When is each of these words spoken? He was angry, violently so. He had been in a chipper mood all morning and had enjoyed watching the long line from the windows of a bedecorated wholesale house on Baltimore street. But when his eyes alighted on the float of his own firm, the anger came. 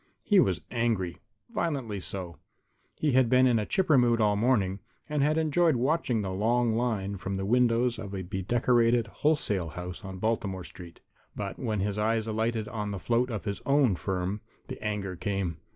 He 0.23 0.39
was 0.39 0.61
angry, 0.71 1.19
violently 1.53 1.99
so. 1.99 2.37
He 2.97 3.11
had 3.11 3.29
been 3.29 3.45
in 3.45 3.59
a 3.59 3.67
chipper 3.67 3.99
mood 3.99 4.19
all 4.19 4.35
morning 4.35 4.79
and 5.07 5.21
had 5.21 5.37
enjoyed 5.37 5.75
watching 5.75 6.23
the 6.23 6.31
long 6.31 6.73
line 6.73 7.17
from 7.17 7.35
the 7.35 7.45
windows 7.45 7.99
of 7.99 8.15
a 8.15 8.23
bedecorated 8.23 9.05
wholesale 9.05 9.67
house 9.69 10.03
on 10.03 10.17
Baltimore 10.17 10.63
street. 10.63 11.01
But 11.35 11.59
when 11.59 11.81
his 11.81 11.99
eyes 11.99 12.25
alighted 12.25 12.67
on 12.67 12.89
the 12.89 12.97
float 12.97 13.29
of 13.29 13.45
his 13.45 13.61
own 13.63 13.95
firm, 13.95 14.41
the 14.69 14.83
anger 14.83 15.15
came. 15.15 15.57